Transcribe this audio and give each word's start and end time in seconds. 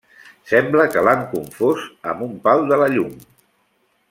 Sembla 0.51 0.85
que 0.95 1.03
l'han 1.07 1.21
confós 1.35 1.85
amb 2.13 2.27
un 2.31 2.35
pal 2.49 2.67
de 2.73 2.81
la 2.85 2.89
llum. 2.97 3.15